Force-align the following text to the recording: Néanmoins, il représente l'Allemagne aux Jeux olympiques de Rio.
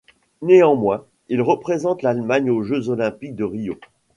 Néanmoins, 0.41 1.05
il 1.27 1.43
représente 1.43 2.01
l'Allemagne 2.01 2.49
aux 2.49 2.63
Jeux 2.63 2.89
olympiques 2.89 3.35
de 3.35 3.43
Rio. 3.43 3.77